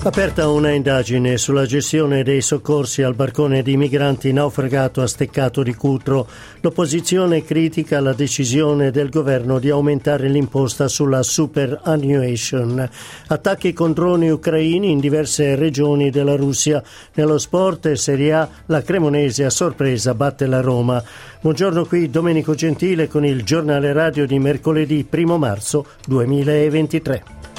Aperta 0.00 0.48
una 0.48 0.70
indagine 0.70 1.36
sulla 1.38 1.66
gestione 1.66 2.22
dei 2.22 2.40
soccorsi 2.40 3.02
al 3.02 3.16
barcone 3.16 3.62
di 3.62 3.76
migranti 3.76 4.32
naufragato 4.32 5.02
a 5.02 5.08
Steccato 5.08 5.64
di 5.64 5.74
Cutro. 5.74 6.26
L'opposizione 6.60 7.42
critica 7.42 8.00
la 8.00 8.12
decisione 8.12 8.92
del 8.92 9.10
governo 9.10 9.58
di 9.58 9.70
aumentare 9.70 10.28
l'imposta 10.28 10.86
sulla 10.86 11.24
superannuation. 11.24 12.88
Attacchi 13.26 13.72
con 13.72 13.92
droni 13.92 14.30
ucraini 14.30 14.92
in 14.92 15.00
diverse 15.00 15.56
regioni 15.56 16.10
della 16.10 16.36
Russia. 16.36 16.80
Nello 17.14 17.36
sport 17.36 17.92
Serie 17.92 18.32
A 18.32 18.48
la 18.66 18.82
Cremonese 18.82 19.44
a 19.44 19.50
sorpresa 19.50 20.14
batte 20.14 20.46
la 20.46 20.60
Roma. 20.60 21.02
Buongiorno 21.40 21.84
qui 21.84 22.08
Domenico 22.08 22.54
Gentile 22.54 23.08
con 23.08 23.26
il 23.26 23.42
giornale 23.42 23.92
radio 23.92 24.26
di 24.26 24.38
mercoledì 24.38 25.06
1 25.10 25.38
marzo 25.38 25.86
2023. 26.06 27.57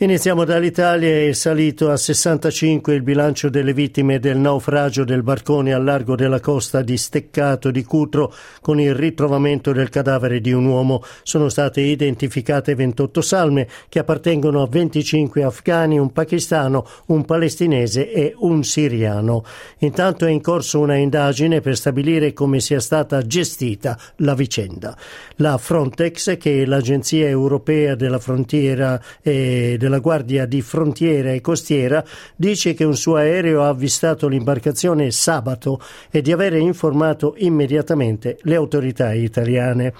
Iniziamo 0.00 0.44
dall'Italia, 0.44 1.26
è 1.26 1.32
salito 1.32 1.90
a 1.90 1.96
65 1.96 2.94
il 2.94 3.02
bilancio 3.02 3.48
delle 3.48 3.72
vittime 3.72 4.20
del 4.20 4.36
naufragio 4.36 5.02
del 5.02 5.24
barcone 5.24 5.72
al 5.72 5.82
largo 5.82 6.14
della 6.14 6.38
costa 6.38 6.82
di 6.82 6.96
Steccato 6.96 7.72
di 7.72 7.82
Cutro 7.82 8.32
con 8.60 8.78
il 8.78 8.94
ritrovamento 8.94 9.72
del 9.72 9.88
cadavere 9.88 10.40
di 10.40 10.52
un 10.52 10.66
uomo. 10.66 11.02
Sono 11.24 11.48
state 11.48 11.80
identificate 11.80 12.76
28 12.76 13.20
salme 13.20 13.66
che 13.88 13.98
appartengono 13.98 14.62
a 14.62 14.68
25 14.68 15.42
afghani, 15.42 15.98
un 15.98 16.12
pakistano, 16.12 16.86
un 17.06 17.24
palestinese 17.24 18.12
e 18.12 18.34
un 18.38 18.62
siriano. 18.62 19.42
Intanto 19.78 20.26
è 20.26 20.30
in 20.30 20.40
corso 20.40 20.78
una 20.78 20.94
indagine 20.94 21.60
per 21.60 21.76
stabilire 21.76 22.32
come 22.32 22.60
sia 22.60 22.78
stata 22.78 23.20
gestita 23.26 23.98
la 24.18 24.36
vicenda. 24.36 24.96
La 25.38 25.58
Frontex, 25.58 26.36
che 26.36 26.62
è 26.62 26.66
l'agenzia 26.66 27.26
europea 27.26 27.96
della 27.96 28.20
frontiera 28.20 29.02
e 29.20 29.74
della 29.76 29.87
della 29.88 29.98
Guardia 30.00 30.44
di 30.44 30.60
Frontiera 30.60 31.32
e 31.32 31.40
Costiera 31.40 32.04
dice 32.36 32.74
che 32.74 32.84
un 32.84 32.94
suo 32.94 33.16
aereo 33.16 33.62
ha 33.62 33.68
avvistato 33.68 34.28
l'imbarcazione 34.28 35.10
sabato 35.10 35.80
e 36.10 36.20
di 36.20 36.30
avere 36.30 36.58
informato 36.58 37.34
immediatamente 37.38 38.38
le 38.42 38.54
autorità 38.54 39.14
italiane. 39.14 39.94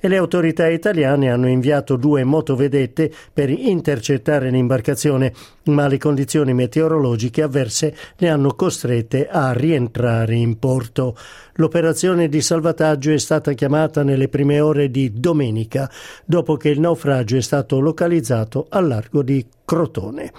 E 0.00 0.08
le 0.08 0.16
autorità 0.16 0.68
italiane 0.68 1.30
hanno 1.30 1.48
inviato 1.48 1.96
due 1.96 2.24
motovedette 2.24 3.10
per 3.32 3.50
intercettare 3.50 4.50
l'imbarcazione, 4.50 5.32
ma 5.64 5.86
le 5.86 5.98
condizioni 5.98 6.52
meteorologiche 6.52 7.42
avverse 7.42 7.94
le 8.16 8.28
hanno 8.28 8.54
costrette 8.54 9.28
a 9.28 9.52
rientrare 9.52 10.34
in 10.34 10.58
porto. 10.58 11.16
L'operazione 11.54 12.28
di 12.28 12.40
salvataggio 12.40 13.12
è 13.12 13.18
stata 13.18 13.52
chiamata 13.52 14.02
nelle 14.02 14.28
prime 14.28 14.60
ore 14.60 14.90
di 14.90 15.12
domenica, 15.14 15.90
dopo 16.24 16.56
che 16.56 16.68
il 16.68 16.80
naufragio 16.80 17.36
è 17.36 17.40
stato 17.40 17.78
localizzato 17.78 18.66
al 18.68 18.88
largo 18.88 19.22
di 19.22 19.33
Crotone. 19.64 20.32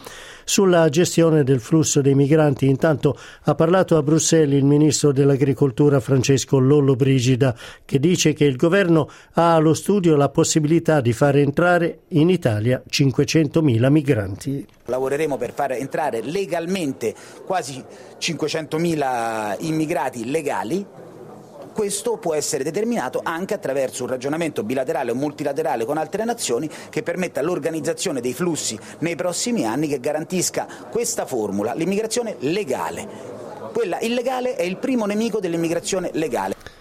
Sulla 0.48 0.88
gestione 0.90 1.44
del 1.44 1.60
flusso 1.60 2.02
dei 2.02 2.14
migranti 2.14 2.68
intanto 2.68 3.18
ha 3.46 3.56
parlato 3.56 3.98
a 3.98 4.04
Bruxelles 4.04 4.56
il 4.56 4.64
ministro 4.64 5.12
dell'agricoltura 5.12 6.00
Francesco 6.00 6.60
Lollo 6.60 6.96
Brigida 6.96 7.58
che 7.84 8.00
dice 8.00 8.34
che 8.34 8.46
il 8.46 8.56
governo 8.56 9.10
ha 9.34 9.56
allo 9.56 9.74
studio 9.74 10.16
la 10.16 10.30
possibilità 10.30 11.02
di 11.02 11.14
far 11.14 11.38
entrare 11.38 12.02
in 12.10 12.30
Italia 12.30 12.84
500.000 12.88 13.90
migranti. 13.90 14.68
Lavoreremo 14.86 15.36
per 15.38 15.52
far 15.52 15.72
entrare 15.72 16.22
legalmente 16.22 17.16
quasi 17.44 17.84
500.000 18.20 19.56
immigrati 19.62 20.30
legali 20.30 20.86
questo 21.76 22.16
può 22.16 22.34
essere 22.34 22.64
determinato 22.64 23.20
anche 23.22 23.54
attraverso 23.54 24.04
un 24.04 24.10
ragionamento 24.10 24.64
bilaterale 24.64 25.12
o 25.12 25.16
multilaterale 25.16 25.84
con 25.84 25.98
altre 25.98 26.24
nazioni 26.24 26.70
che 26.90 27.04
permetta 27.04 27.42
l'organizzazione 27.42 28.22
dei 28.22 28.34
flussi 28.34 28.80
nei 29.00 29.16
prossimi 29.16 29.66
anni 29.66 29.90
che 29.90 30.00
garantisca 30.00 30.68
questa 30.90 31.26
formula, 31.26 31.74
l'immigrazione 31.74 32.38
legale. 32.40 33.06
Quella 33.74 34.00
illegale 34.00 34.56
è 34.56 34.64
il 34.64 34.78
primo 34.78 35.06
nemico 35.06 35.42
dell'immigrazione 35.42 36.12
legale. 36.14 36.75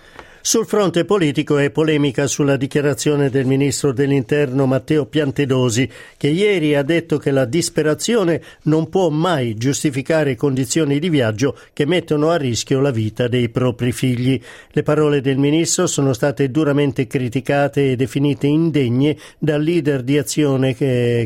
Sul 0.46 0.66
fronte 0.66 1.06
politico 1.06 1.56
è 1.56 1.70
polemica 1.70 2.26
sulla 2.26 2.58
dichiarazione 2.58 3.30
del 3.30 3.46
ministro 3.46 3.94
dell'Interno 3.94 4.66
Matteo 4.66 5.06
Piantedosi, 5.06 5.88
che 6.18 6.28
ieri 6.28 6.74
ha 6.74 6.82
detto 6.82 7.16
che 7.16 7.30
la 7.30 7.46
disperazione 7.46 8.42
non 8.64 8.90
può 8.90 9.08
mai 9.08 9.54
giustificare 9.54 10.36
condizioni 10.36 10.98
di 10.98 11.08
viaggio 11.08 11.56
che 11.72 11.86
mettono 11.86 12.28
a 12.28 12.36
rischio 12.36 12.80
la 12.80 12.90
vita 12.90 13.26
dei 13.26 13.48
propri 13.48 13.90
figli. 13.90 14.38
Le 14.68 14.82
parole 14.82 15.22
del 15.22 15.38
ministro 15.38 15.86
sono 15.86 16.12
state 16.12 16.50
duramente 16.50 17.06
criticate 17.06 17.92
e 17.92 17.96
definite 17.96 18.46
indegne 18.46 19.16
dal 19.38 19.62
leader 19.62 20.02
di 20.02 20.18
azione 20.18 20.76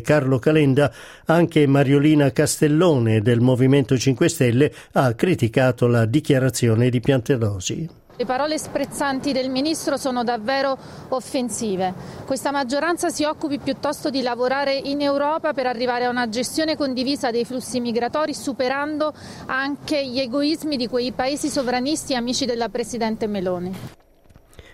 Carlo 0.00 0.38
Calenda. 0.38 0.94
Anche 1.24 1.66
Mariolina 1.66 2.30
Castellone 2.30 3.20
del 3.20 3.40
Movimento 3.40 3.98
5 3.98 4.28
Stelle 4.28 4.72
ha 4.92 5.12
criticato 5.14 5.88
la 5.88 6.04
dichiarazione 6.04 6.88
di 6.88 7.00
Piantedosi. 7.00 8.06
Le 8.18 8.24
parole 8.24 8.58
sprezzanti 8.58 9.30
del 9.30 9.48
Ministro 9.48 9.96
sono 9.96 10.24
davvero 10.24 10.76
offensive. 11.10 11.94
Questa 12.26 12.50
maggioranza 12.50 13.10
si 13.10 13.22
occupi 13.22 13.60
piuttosto 13.60 14.10
di 14.10 14.22
lavorare 14.22 14.74
in 14.74 15.00
Europa 15.00 15.52
per 15.52 15.66
arrivare 15.66 16.04
a 16.04 16.10
una 16.10 16.28
gestione 16.28 16.76
condivisa 16.76 17.30
dei 17.30 17.44
flussi 17.44 17.78
migratori, 17.78 18.34
superando 18.34 19.14
anche 19.46 20.04
gli 20.04 20.18
egoismi 20.18 20.76
di 20.76 20.88
quei 20.88 21.12
paesi 21.12 21.48
sovranisti 21.48 22.16
amici 22.16 22.44
della 22.44 22.68
Presidente 22.68 23.28
Meloni. 23.28 24.07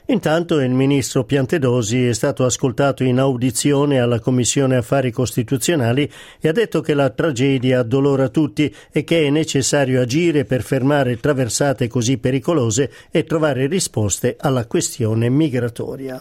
Intanto 0.06 0.60
il 0.60 0.70
ministro 0.70 1.24
Piantedosi 1.24 2.06
è 2.06 2.12
stato 2.12 2.44
ascoltato 2.44 3.04
in 3.04 3.18
audizione 3.18 4.00
alla 4.00 4.20
Commissione 4.20 4.76
Affari 4.76 5.10
Costituzionali 5.10 6.10
e 6.38 6.48
ha 6.48 6.52
detto 6.52 6.82
che 6.82 6.92
la 6.92 7.08
tragedia 7.08 7.78
addolora 7.78 8.28
tutti 8.28 8.72
e 8.92 9.02
che 9.02 9.24
è 9.24 9.30
necessario 9.30 10.02
agire 10.02 10.44
per 10.44 10.62
fermare 10.62 11.18
traversate 11.18 11.88
così 11.88 12.18
pericolose 12.18 12.92
e 13.10 13.24
trovare 13.24 13.66
risposte 13.66 14.36
alla 14.38 14.66
questione 14.66 15.30
migratoria. 15.30 16.20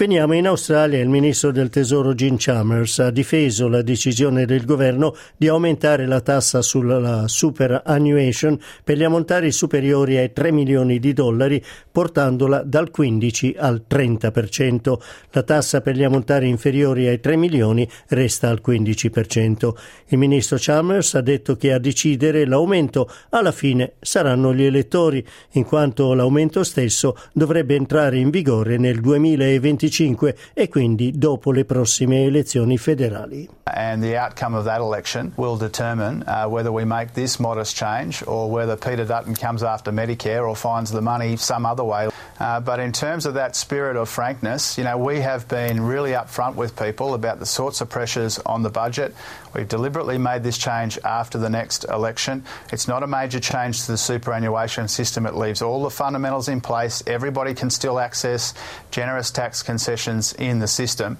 Veniamo 0.00 0.32
in 0.32 0.46
Australia. 0.46 0.98
Il 0.98 1.10
ministro 1.10 1.52
del 1.52 1.68
Tesoro 1.68 2.14
Jim 2.14 2.36
Chalmers 2.38 3.00
ha 3.00 3.10
difeso 3.10 3.68
la 3.68 3.82
decisione 3.82 4.46
del 4.46 4.64
governo 4.64 5.14
di 5.36 5.46
aumentare 5.46 6.06
la 6.06 6.22
tassa 6.22 6.62
sulla 6.62 7.28
superannuation 7.28 8.58
per 8.82 8.96
gli 8.96 9.04
ammontari 9.04 9.52
superiori 9.52 10.16
ai 10.16 10.32
3 10.32 10.52
milioni 10.52 10.98
di 11.00 11.12
dollari, 11.12 11.62
portandola 11.92 12.62
dal 12.62 12.90
15 12.90 13.56
al 13.58 13.84
30%. 13.86 14.98
La 15.32 15.42
tassa 15.42 15.82
per 15.82 15.96
gli 15.96 16.02
ammontari 16.02 16.48
inferiori 16.48 17.06
ai 17.06 17.20
3 17.20 17.36
milioni 17.36 17.86
resta 18.08 18.48
al 18.48 18.62
15%. 18.66 19.74
Il 20.06 20.16
ministro 20.16 20.56
Chalmers 20.58 21.14
ha 21.14 21.20
detto 21.20 21.56
che 21.56 21.74
a 21.74 21.78
decidere 21.78 22.46
l'aumento 22.46 23.06
alla 23.28 23.52
fine 23.52 23.96
saranno 24.00 24.54
gli 24.54 24.64
elettori, 24.64 25.22
in 25.52 25.64
quanto 25.64 26.14
l'aumento 26.14 26.64
stesso 26.64 27.14
dovrebbe 27.34 27.74
entrare 27.74 28.16
in 28.16 28.30
vigore 28.30 28.78
nel 28.78 28.98
2025 29.00 29.88
2025 29.90 30.36
e 30.54 30.68
quindi 30.68 31.12
dopo 31.18 31.52
le 31.52 31.64
prossime 31.64 32.24
elezioni 32.24 32.78
federali. 32.78 33.48
And 33.64 34.02
the 34.02 34.16
outcome 34.16 34.56
of 34.56 34.64
that 34.64 34.80
election 34.80 35.32
will 35.36 35.56
determine 35.56 36.24
uh, 36.26 36.48
whether 36.48 36.70
we 36.72 36.84
make 36.84 37.12
this 37.12 37.38
modest 37.38 37.76
change 37.76 38.22
or 38.26 38.50
whether 38.50 38.76
Peter 38.76 39.04
Dutton 39.04 39.34
comes 39.34 39.62
after 39.62 39.92
Medicare 39.92 40.46
or 40.46 40.56
finds 40.56 40.90
the 40.90 41.00
money 41.00 41.36
some 41.36 41.66
other 41.66 41.84
way. 41.84 42.09
Uh, 42.40 42.58
but 42.58 42.80
in 42.80 42.90
terms 42.90 43.26
of 43.26 43.34
that 43.34 43.54
spirit 43.54 43.96
of 43.96 44.08
frankness, 44.08 44.78
you 44.78 44.84
know, 44.84 44.96
we 44.96 45.20
have 45.20 45.46
been 45.46 45.78
really 45.78 46.12
upfront 46.12 46.54
with 46.54 46.74
people 46.74 47.12
about 47.12 47.38
the 47.38 47.44
sorts 47.44 47.82
of 47.82 47.88
pressures 47.90 48.38
on 48.46 48.62
the 48.62 48.70
budget. 48.70 49.14
We've 49.54 49.68
deliberately 49.68 50.16
made 50.16 50.42
this 50.42 50.56
change 50.56 50.98
after 51.04 51.38
the 51.38 51.50
next 51.50 51.84
election. 51.84 52.42
It's 52.72 52.88
not 52.88 53.02
a 53.02 53.06
major 53.06 53.40
change 53.40 53.84
to 53.84 53.92
the 53.92 53.98
superannuation 53.98 54.88
system. 54.88 55.26
It 55.26 55.34
leaves 55.34 55.60
all 55.60 55.82
the 55.82 55.90
fundamentals 55.90 56.48
in 56.48 56.62
place. 56.62 57.02
Everybody 57.06 57.52
can 57.52 57.68
still 57.68 57.98
access 57.98 58.54
generous 58.90 59.30
tax 59.30 59.62
concessions 59.62 60.32
in 60.38 60.60
the 60.60 60.66
system. 60.66 61.18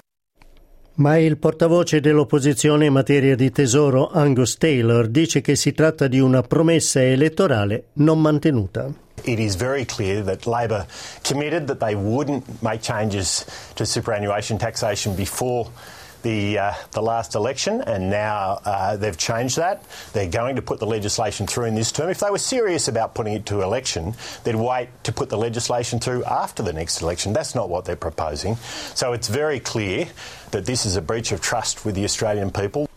Ma 0.93 1.17
il 1.17 1.37
portavoce 1.37 1.99
dell'opposizione 1.99 2.85
in 2.85 2.93
materia 2.93 3.35
di 3.35 3.49
tesoro, 3.51 4.09
Angus 4.09 4.57
Taylor, 4.57 5.07
dice 5.07 5.41
che 5.41 5.55
si 5.55 5.71
tratta 5.71 6.07
di 6.07 6.19
una 6.19 6.41
promessa 6.41 7.01
elettorale 7.01 7.85
non 7.93 8.19
mantenuta. 8.19 8.91
It 9.23 9.39
is 9.39 9.55
very 9.55 9.85
clear 9.85 10.23
that 10.23 10.47
Labor 10.47 10.87
committed 11.23 11.67
that 11.67 11.79
they 11.79 11.95
wouldn't 11.95 12.61
make 12.63 12.81
changes 12.81 13.45
to 13.75 13.85
superannuation 13.85 14.57
taxation 14.57 15.15
before 15.15 15.71
the 16.21 16.57
uh, 16.59 16.73
the 16.91 17.01
last 17.01 17.35
election, 17.35 17.81
and 17.81 18.09
now 18.09 18.59
uh, 18.65 18.95
they've 18.97 19.17
changed 19.17 19.57
that. 19.57 19.83
They're 20.13 20.29
going 20.29 20.55
to 20.55 20.61
put 20.61 20.79
the 20.79 20.85
legislation 20.85 21.47
through 21.47 21.65
in 21.65 21.75
this 21.75 21.91
term. 21.91 22.09
If 22.09 22.19
they 22.19 22.29
were 22.29 22.37
serious 22.37 22.87
about 22.87 23.15
putting 23.15 23.33
it 23.33 23.45
to 23.47 23.61
election, 23.61 24.13
they'd 24.43 24.55
wait 24.55 24.89
to 25.03 25.11
put 25.11 25.29
the 25.29 25.37
legislation 25.37 25.99
through 25.99 26.23
after 26.25 26.63
the 26.63 26.73
next 26.73 27.01
election. 27.01 27.33
That's 27.33 27.55
not 27.55 27.69
what 27.69 27.85
they're 27.85 27.95
proposing. 27.95 28.55
So 28.93 29.13
it's 29.13 29.27
very 29.27 29.59
clear 29.59 30.07
that 30.51 30.65
this 30.65 30.85
is 30.85 30.95
a 30.95 31.01
breach 31.01 31.31
of 31.31 31.41
trust 31.41 31.85
with 31.85 31.95
the 31.95 32.03
Australian 32.03 32.51
people. 32.51 32.90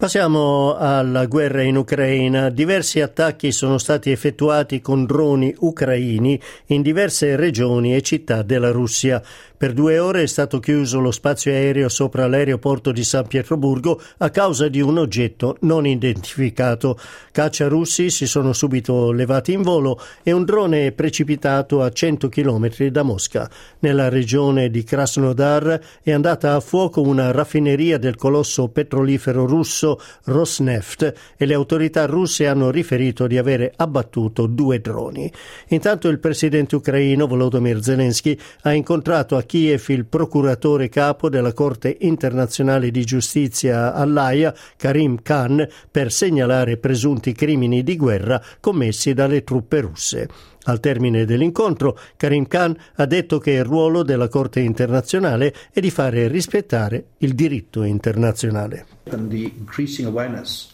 Passiamo 0.00 0.76
alla 0.76 1.26
guerra 1.26 1.60
in 1.60 1.76
Ucraina. 1.76 2.48
Diversi 2.48 3.02
attacchi 3.02 3.52
sono 3.52 3.76
stati 3.76 4.10
effettuati 4.10 4.80
con 4.80 5.04
droni 5.04 5.54
ucraini 5.58 6.40
in 6.68 6.80
diverse 6.80 7.36
regioni 7.36 7.94
e 7.94 8.00
città 8.00 8.40
della 8.40 8.70
Russia. 8.70 9.22
Per 9.60 9.74
due 9.74 9.98
ore 9.98 10.22
è 10.22 10.26
stato 10.26 10.58
chiuso 10.58 11.00
lo 11.00 11.10
spazio 11.10 11.52
aereo 11.52 11.90
sopra 11.90 12.26
l'aeroporto 12.26 12.92
di 12.92 13.04
San 13.04 13.26
Pietroburgo 13.26 14.00
a 14.16 14.30
causa 14.30 14.68
di 14.68 14.80
un 14.80 14.96
oggetto 14.96 15.58
non 15.60 15.86
identificato. 15.86 16.98
Caccia 17.30 17.68
russi 17.68 18.08
si 18.08 18.26
sono 18.26 18.54
subito 18.54 19.12
levati 19.12 19.52
in 19.52 19.60
volo 19.60 20.00
e 20.22 20.32
un 20.32 20.46
drone 20.46 20.86
è 20.86 20.92
precipitato 20.92 21.82
a 21.82 21.90
100 21.90 22.30
km 22.30 22.86
da 22.86 23.02
Mosca. 23.02 23.50
Nella 23.80 24.08
regione 24.08 24.70
di 24.70 24.82
Krasnodar 24.82 25.78
è 26.02 26.10
andata 26.10 26.54
a 26.54 26.60
fuoco 26.60 27.02
una 27.02 27.30
raffineria 27.30 27.98
del 27.98 28.16
colosso 28.16 28.68
petrolifero 28.68 29.44
russo 29.44 30.00
Rosneft 30.24 31.34
e 31.36 31.44
le 31.44 31.52
autorità 31.52 32.06
russe 32.06 32.46
hanno 32.46 32.70
riferito 32.70 33.26
di 33.26 33.36
avere 33.36 33.74
abbattuto 33.76 34.46
due 34.46 34.80
droni. 34.80 35.30
Intanto 35.68 36.08
il 36.08 36.18
presidente 36.18 36.76
ucraino 36.76 37.26
Volodymyr 37.26 37.82
Zelensky 37.82 38.38
ha 38.62 38.72
incontrato 38.72 39.36
a 39.36 39.48
Kiev 39.50 39.86
il 39.88 40.06
procuratore 40.06 40.88
capo 40.88 41.28
della 41.28 41.52
Corte 41.52 41.96
internazionale 42.02 42.92
di 42.92 43.04
giustizia 43.04 43.92
all'AIA, 43.92 44.54
Karim 44.76 45.22
Khan, 45.22 45.66
per 45.90 46.12
segnalare 46.12 46.76
presunti 46.76 47.32
crimini 47.32 47.82
di 47.82 47.96
guerra 47.96 48.40
commessi 48.60 49.12
dalle 49.12 49.42
truppe 49.42 49.80
russe. 49.80 50.28
Al 50.66 50.78
termine 50.78 51.24
dell'incontro, 51.24 51.98
Karim 52.16 52.46
Khan 52.46 52.76
ha 52.94 53.06
detto 53.06 53.38
che 53.38 53.50
il 53.50 53.64
ruolo 53.64 54.04
della 54.04 54.28
Corte 54.28 54.60
internazionale 54.60 55.52
è 55.72 55.80
di 55.80 55.90
fare 55.90 56.28
rispettare 56.28 57.06
il 57.18 57.34
diritto 57.34 57.82
internazionale. 57.82 58.86
And 59.10 59.30
the 59.30 59.52
increasing 59.58 60.06
awareness 60.06 60.70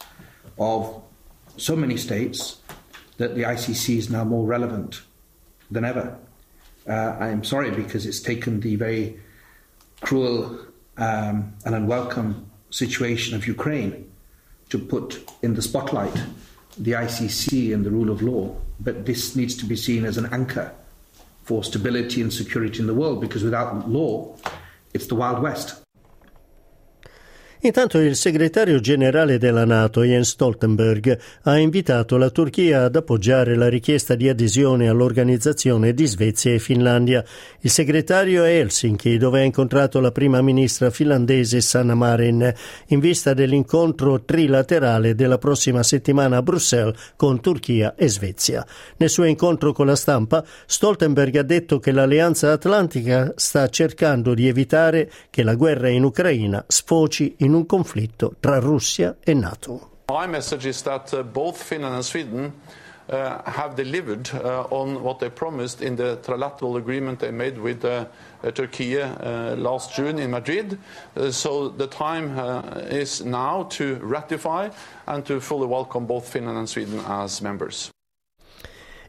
of 0.57 1.01
so 1.55 1.75
many 1.75 1.97
states 1.97 2.61
that 3.15 3.33
the 3.33 3.41
ICC 3.41 3.97
is 3.97 4.09
now 4.09 4.23
more 4.23 4.47
relevant 4.47 5.03
than 5.71 5.83
ever. 5.83 6.25
Uh, 6.87 7.17
I 7.19 7.29
am 7.29 7.43
sorry 7.43 7.71
because 7.71 8.05
it's 8.05 8.21
taken 8.21 8.61
the 8.61 8.75
very 8.75 9.19
cruel 10.01 10.59
um, 10.97 11.53
and 11.65 11.75
unwelcome 11.75 12.49
situation 12.69 13.35
of 13.35 13.47
Ukraine 13.47 14.09
to 14.69 14.79
put 14.79 15.23
in 15.41 15.53
the 15.55 15.61
spotlight 15.61 16.15
the 16.77 16.91
ICC 16.91 17.73
and 17.73 17.83
the 17.83 17.89
rule 17.89 18.11
of 18.11 18.21
law. 18.21 18.55
But 18.79 19.05
this 19.05 19.35
needs 19.35 19.55
to 19.57 19.65
be 19.65 19.75
seen 19.75 20.05
as 20.05 20.17
an 20.17 20.27
anchor 20.31 20.71
for 21.43 21.63
stability 21.63 22.21
and 22.21 22.31
security 22.31 22.79
in 22.79 22.87
the 22.87 22.93
world 22.93 23.19
because 23.21 23.43
without 23.43 23.89
law, 23.89 24.35
it's 24.93 25.07
the 25.07 25.15
Wild 25.15 25.41
West. 25.41 25.81
Intanto 27.61 27.97
il 27.99 28.15
segretario 28.15 28.79
generale 28.79 29.39
della 29.39 29.65
Nato, 29.65 30.03
Jens 30.03 30.29
Stoltenberg, 30.29 31.19
ha 31.43 31.57
invitato 31.57 32.15
la 32.17 32.29
Turchia 32.29 32.83
ad 32.83 32.95
appoggiare 32.95 33.55
la 33.55 33.67
richiesta 33.67 34.13
di 34.13 34.29
adesione 34.29 34.87
all'organizzazione 34.87 35.93
di 35.93 36.05
Svezia 36.05 36.53
e 36.53 36.59
Finlandia. 36.59 37.23
Il 37.61 37.71
segretario 37.71 38.43
è 38.43 38.59
Helsinki, 38.59 39.17
dove 39.17 39.39
ha 39.39 39.43
incontrato 39.43 39.99
la 39.99 40.11
prima 40.11 40.41
ministra 40.41 40.91
finlandese 40.91 41.59
Sanna 41.61 41.95
Marin, 41.95 42.53
in 42.87 42.99
vista 42.99 43.33
dell'incontro 43.33 44.23
trilaterale 44.23 45.15
della 45.15 45.39
prossima 45.39 45.81
settimana 45.81 46.37
a 46.37 46.43
Bruxelles 46.43 47.13
con 47.15 47.41
Turchia 47.41 47.95
e 47.95 48.07
Svezia. 48.07 48.65
Nel 48.97 49.09
suo 49.09 49.23
incontro 49.23 49.73
con 49.73 49.87
la 49.87 49.95
stampa, 49.95 50.45
Stoltenberg 50.67 51.35
ha 51.37 51.43
detto 51.43 51.79
che 51.79 51.91
l'Alleanza 51.91 52.51
Atlantica 52.51 53.33
sta 53.35 53.67
cercando 53.67 54.35
di 54.35 54.47
evitare 54.47 55.09
che 55.31 55.41
la 55.41 55.55
guerra 55.55 55.89
in 55.89 56.03
Ucraina 56.03 56.63
sfoci 56.67 57.33
in 57.39 57.53
un 57.57 57.65
conflitto 57.65 58.35
tra 58.39 58.59
Russia 58.59 59.17
e 59.23 59.33
NATO. 59.33 59.89
My 60.09 60.27
message 60.27 60.67
is 60.67 60.81
that 60.83 61.13
uh, 61.13 61.23
both 61.23 61.61
Finland 61.61 61.95
and 61.95 62.03
Sweden 62.03 62.53
uh, 63.09 63.41
have 63.43 63.75
delivered 63.75 64.29
uh, 64.33 64.67
on 64.69 65.01
what 65.01 65.19
they 65.19 65.29
promised 65.29 65.81
in 65.81 65.95
the 65.95 66.17
trilateral 66.17 66.77
agreement 66.77 67.19
they 67.19 67.31
made 67.31 67.57
with 67.57 67.83
uh, 67.83 68.05
uh, 68.43 68.51
Turkey 68.51 68.99
uh, 69.01 69.55
last 69.55 69.95
June 69.95 70.19
in 70.19 70.31
Madrid. 70.31 70.77
so 71.31 71.69
the 71.69 71.87
time 71.87 72.37
is 72.89 73.23
now 73.23 73.63
to 73.63 73.95
ratify 74.01 74.69
and 75.07 75.25
to 75.25 75.39
fully 75.39 75.67
welcome 75.67 76.05
both 76.05 76.27
Finland 76.27 76.57
and 76.57 76.69
Sweden 76.69 77.01
as 77.07 77.41
members. 77.41 77.91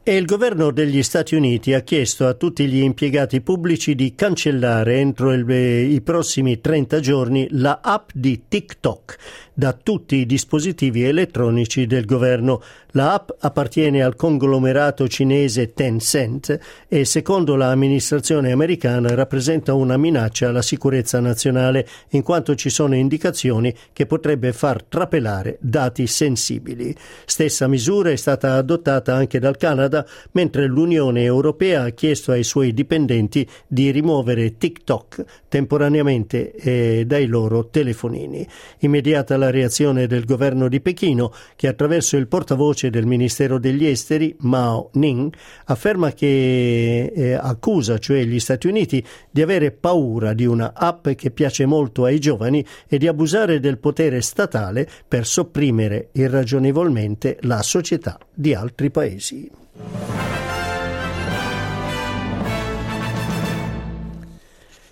E 0.09 0.15
il 0.15 0.25
governo 0.25 0.71
degli 0.71 1.03
Stati 1.03 1.35
Uniti 1.35 1.75
ha 1.75 1.81
chiesto 1.81 2.25
a 2.25 2.33
tutti 2.33 2.65
gli 2.65 2.81
impiegati 2.81 3.41
pubblici 3.41 3.93
di 3.93 4.15
cancellare 4.15 4.97
entro 4.97 5.31
il, 5.31 5.47
i 5.47 6.01
prossimi 6.01 6.59
30 6.59 6.99
giorni 6.99 7.47
la 7.51 7.79
app 7.83 8.09
di 8.15 8.45
TikTok 8.47 9.17
da 9.59 9.73
tutti 9.73 10.15
i 10.15 10.25
dispositivi 10.25 11.03
elettronici 11.03 11.85
del 11.85 12.05
governo. 12.05 12.61
La 12.93 13.13
app 13.13 13.29
appartiene 13.39 14.01
al 14.01 14.15
conglomerato 14.15 15.05
cinese 15.09 15.73
Tencent 15.73 16.57
e 16.87 17.03
secondo 17.03 17.55
l'amministrazione 17.55 18.53
americana 18.53 19.13
rappresenta 19.13 19.73
una 19.73 19.97
minaccia 19.97 20.47
alla 20.47 20.61
sicurezza 20.61 21.19
nazionale 21.19 21.85
in 22.11 22.23
quanto 22.23 22.55
ci 22.55 22.69
sono 22.69 22.95
indicazioni 22.95 23.75
che 23.91 24.05
potrebbe 24.05 24.53
far 24.53 24.81
trapelare 24.81 25.57
dati 25.59 26.07
sensibili. 26.07 26.95
Stessa 27.25 27.67
misura 27.67 28.11
è 28.11 28.15
stata 28.15 28.53
adottata 28.53 29.13
anche 29.13 29.39
dal 29.39 29.57
Canada 29.57 29.98
mentre 30.31 30.67
l'Unione 30.67 31.23
Europea 31.23 31.83
ha 31.83 31.89
chiesto 31.89 32.31
ai 32.31 32.43
suoi 32.43 32.73
dipendenti 32.73 33.47
di 33.67 33.91
rimuovere 33.91 34.57
TikTok 34.57 35.23
temporaneamente 35.47 36.51
eh, 36.53 37.03
dai 37.05 37.25
loro 37.25 37.67
telefonini. 37.69 38.47
Immediata 38.79 39.37
la 39.37 39.49
reazione 39.49 40.07
del 40.07 40.25
governo 40.25 40.67
di 40.67 40.81
Pechino 40.81 41.33
che 41.55 41.67
attraverso 41.67 42.17
il 42.17 42.27
portavoce 42.27 42.89
del 42.89 43.05
Ministero 43.05 43.59
degli 43.59 43.85
Esteri, 43.85 44.35
Mao 44.39 44.89
Ning, 44.93 45.33
afferma 45.65 46.11
che 46.11 47.11
eh, 47.13 47.33
accusa 47.33 47.97
cioè 47.97 48.23
gli 48.23 48.39
Stati 48.39 48.67
Uniti 48.67 49.03
di 49.29 49.41
avere 49.41 49.71
paura 49.71 50.33
di 50.33 50.45
una 50.45 50.73
app 50.73 51.09
che 51.09 51.31
piace 51.31 51.65
molto 51.65 52.05
ai 52.05 52.19
giovani 52.19 52.65
e 52.87 52.97
di 52.97 53.07
abusare 53.07 53.59
del 53.59 53.77
potere 53.77 54.21
statale 54.21 54.87
per 55.07 55.25
sopprimere 55.25 56.09
irragionevolmente 56.13 57.37
la 57.41 57.61
società 57.61 58.17
di 58.33 58.53
altri 58.53 58.89
paesi. 58.89 59.49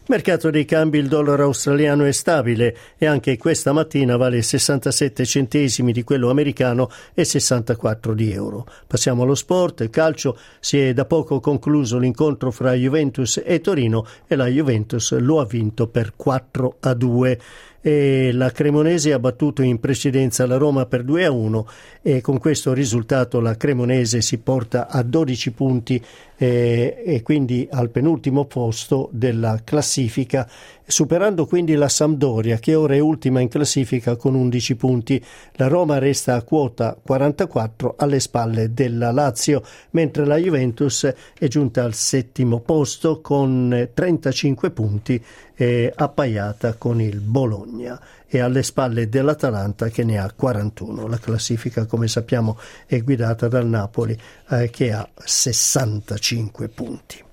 Mercato 0.10 0.50
dei 0.50 0.64
cambi 0.64 1.00
il 1.00 1.10
dollaro 1.10 1.44
australiano 1.44 2.06
è 2.06 2.14
stabile 2.14 2.78
e 2.98 3.06
anche 3.06 3.36
questa 3.36 3.74
mattina 3.74 4.16
vale 4.16 4.42
67 4.42 5.26
centesimi 5.26 5.92
di 5.92 6.04
quello 6.04 6.30
americano 6.30 6.90
e 7.14 7.26
64 7.26 8.14
di 8.14 8.32
euro. 8.32 8.66
Passiamo 8.88 9.24
allo 9.24 9.36
sport, 9.36 9.90
calcio, 9.90 10.38
si 10.62 10.80
è 10.80 10.94
da 10.94 11.04
poco 11.04 11.42
concluso 11.42 11.98
l'incontro 11.98 12.52
fra 12.52 12.72
Juventus 12.72 13.42
e 13.44 13.60
Torino 13.60 14.06
e 14.28 14.38
la 14.38 14.48
Juventus 14.48 15.12
lo 15.18 15.42
ha 15.42 15.46
vinto 15.46 15.88
per 15.88 16.14
4 16.16 16.78
a 16.80 16.94
2 16.94 17.40
e 17.88 18.34
la 18.34 18.52
Cremonese 18.52 19.14
ha 19.14 19.20
battuto 19.20 19.62
in 19.62 19.80
precedenza 19.80 20.46
la 20.46 20.58
Roma 20.58 20.86
per 20.88 21.04
2 21.04 21.24
a 21.24 21.32
1 21.32 21.68
e 22.02 22.20
con 22.20 22.38
questo 22.38 22.74
risultato 22.74 23.40
la 23.40 23.56
Cremonese 23.56 24.20
si 24.20 24.40
porta 24.40 24.90
a 24.90 25.02
12 25.04 25.52
punti 25.52 26.04
eh, 26.36 27.02
e 27.06 27.22
quindi 27.22 27.66
al 27.72 27.90
penultimo 27.90 28.44
posto 28.44 29.10
della 29.12 29.62
classifica, 29.64 30.48
superando 30.86 31.46
quindi 31.46 31.76
la 31.76 31.88
Sampdoria 31.88 32.58
che 32.58 32.76
ora 32.76 32.94
è 32.94 33.00
ultima 33.00 33.40
in 33.40 33.48
classifica 33.48 34.18
con 34.18 34.36
11 34.36 34.76
punti. 34.76 35.24
La 35.54 35.68
Roma 35.68 35.98
resta 35.98 36.36
a 36.36 36.44
quota 36.44 36.98
44 37.02 37.96
alle 37.98 38.20
spalle 38.20 38.74
della 38.74 39.12
Lazio, 39.12 39.64
mentre 39.92 40.26
la 40.26 40.36
Juventus 40.36 41.12
è 41.40 41.48
giunta 41.48 41.84
al 41.84 41.94
settimo 41.94 42.60
posto 42.60 43.22
con 43.22 43.90
35 43.94 44.72
punti 44.72 45.24
eh, 45.58 45.92
appaiata 45.94 46.76
con 46.76 47.02
il 47.02 47.20
Bologna 47.20 48.00
e 48.28 48.40
alle 48.40 48.62
spalle 48.62 49.10
dell'Atalanta 49.10 49.90
che 49.90 50.04
ne 50.04 50.20
ha 50.20 50.32
41. 50.34 51.08
La 51.08 51.18
classifica, 51.18 51.86
come 51.86 52.08
sappiamo, 52.08 52.60
è 52.86 53.02
guidata 53.02 53.48
dal 53.48 53.66
Napoli 53.66 54.18
eh, 54.50 54.70
che 54.70 54.92
ha 54.92 55.08
65 55.16 56.68
punti. 56.70 57.24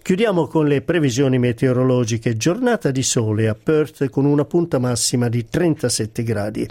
Chiudiamo 0.00 0.46
con 0.46 0.66
le 0.66 0.80
previsioni 0.80 1.38
meteorologiche. 1.38 2.36
Giornata 2.36 2.90
di 2.90 3.02
sole 3.02 3.48
a 3.48 3.54
Perth 3.54 4.08
con 4.08 4.24
una 4.24 4.44
punta 4.44 4.78
massima 4.78 5.28
di 5.28 5.46
37 5.46 6.22
gradi. 6.22 6.66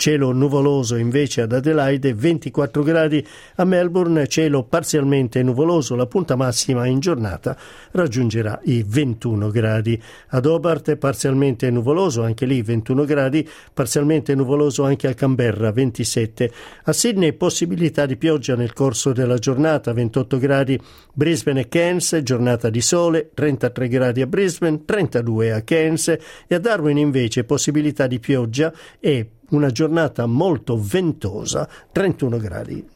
Cielo 0.00 0.32
nuvoloso 0.32 0.96
invece 0.96 1.42
ad 1.42 1.52
Adelaide 1.52 2.14
24 2.14 2.82
gradi, 2.82 3.22
a 3.56 3.64
Melbourne 3.64 4.26
cielo 4.28 4.62
parzialmente 4.62 5.42
nuvoloso, 5.42 5.94
la 5.94 6.06
punta 6.06 6.36
massima 6.36 6.86
in 6.86 7.00
giornata 7.00 7.54
raggiungerà 7.90 8.58
i 8.64 8.82
21 8.82 9.50
gradi. 9.50 10.02
Ad 10.28 10.46
Hobart 10.46 10.96
parzialmente 10.96 11.70
nuvoloso, 11.70 12.22
anche 12.22 12.46
lì 12.46 12.62
21 12.62 13.04
gradi, 13.04 13.46
parzialmente 13.74 14.34
nuvoloso 14.34 14.84
anche 14.84 15.06
a 15.06 15.12
Canberra 15.12 15.70
27. 15.70 16.50
A 16.84 16.94
Sydney 16.94 17.34
possibilità 17.34 18.06
di 18.06 18.16
pioggia 18.16 18.56
nel 18.56 18.72
corso 18.72 19.12
della 19.12 19.36
giornata 19.36 19.92
28 19.92 20.38
gradi, 20.38 20.80
Brisbane 21.12 21.60
e 21.60 21.68
Cairns 21.68 22.18
giornata 22.22 22.70
di 22.70 22.80
sole 22.80 23.32
33 23.34 23.88
gradi 23.88 24.22
a 24.22 24.26
Brisbane, 24.26 24.82
32 24.86 25.52
a 25.52 25.60
Cairns 25.60 26.08
e 26.08 26.54
a 26.54 26.58
Darwin 26.58 26.96
invece 26.96 27.44
possibilità 27.44 28.06
di 28.06 28.18
pioggia 28.18 28.72
e 28.98 29.28
una 29.50 29.70
giornata 29.70 30.26
molto 30.26 30.78
ventosa, 30.80 31.68
31 31.92 32.36
gradi. 32.38 32.88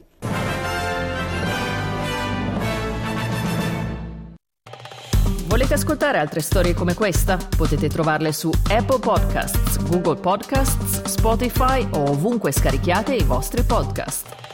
Volete 5.46 5.74
ascoltare 5.74 6.18
altre 6.18 6.40
storie 6.40 6.74
come 6.74 6.94
questa? 6.94 7.38
Potete 7.56 7.88
trovarle 7.88 8.32
su 8.32 8.50
Apple 8.70 8.98
Podcasts, 8.98 9.80
Google 9.88 10.16
Podcasts, 10.16 11.02
Spotify 11.04 11.86
o 11.92 12.10
ovunque 12.10 12.50
scarichiate 12.50 13.14
i 13.14 13.22
vostri 13.22 13.62
podcast. 13.62 14.53